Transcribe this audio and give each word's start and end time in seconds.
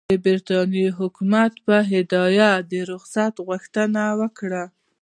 د 0.09 0.13
برټانیې 0.25 0.87
حکومت 0.99 1.53
په 1.65 1.75
هدایت 1.91 2.61
د 2.71 2.73
رخصت 2.91 3.33
غوښتنه 3.47 4.03
وکړه. 4.19 4.63